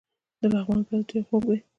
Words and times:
د 0.39 0.41
پغمان 0.51 0.79
ګیلاس 0.87 1.07
ډیر 1.09 1.23
خوږ 1.27 1.43
وي. 1.47 1.59